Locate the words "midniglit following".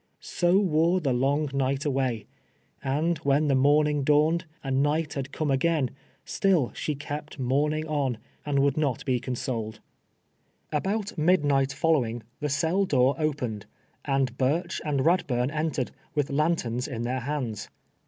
11.67-12.23